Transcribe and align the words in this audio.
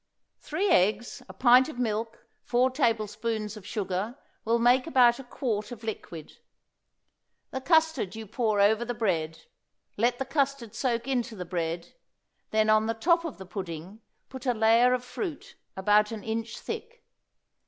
Three 0.39 0.71
eggs, 0.71 1.21
a 1.29 1.33
pint 1.35 1.69
of 1.69 1.77
milk, 1.77 2.25
four 2.41 2.71
tablespoons 2.71 3.55
of 3.55 3.67
sugar, 3.67 4.17
will 4.43 4.57
make 4.57 4.87
about 4.87 5.19
a 5.19 5.23
quart 5.23 5.71
of 5.71 5.83
liquid. 5.83 6.39
The 7.51 7.61
custard 7.61 8.15
you 8.15 8.25
pour 8.25 8.59
over 8.59 8.83
the 8.83 8.95
bread; 8.95 9.45
let 9.97 10.17
the 10.17 10.25
custard 10.25 10.73
soak 10.73 11.07
into 11.07 11.35
the 11.35 11.45
bread; 11.45 11.93
then 12.49 12.67
on 12.67 12.87
the 12.87 12.95
top 12.95 13.23
of 13.25 13.37
the 13.37 13.45
pudding 13.45 14.01
put 14.27 14.47
a 14.47 14.55
layer 14.55 14.95
of 14.95 15.03
fruit 15.05 15.53
about 15.77 16.11
an 16.11 16.23
inch 16.23 16.57
thick. 16.57 17.03